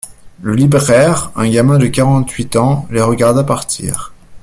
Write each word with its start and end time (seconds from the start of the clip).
Le 0.41 0.55
libraire, 0.55 1.29
un 1.35 1.47
gamin 1.47 1.77
de 1.77 1.85
quarante-huit 1.85 2.55
ans, 2.55 2.87
les 2.89 3.03
regarda 3.03 3.43
partir 3.43 4.11